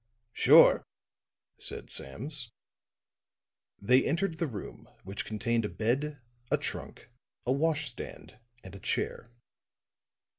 [0.33, 0.83] "Sure,"
[1.59, 2.49] said Sams.
[3.79, 6.17] They entered the room, which contained a bed,
[6.49, 7.11] a trunk,
[7.45, 9.29] a wash stand, and a chair.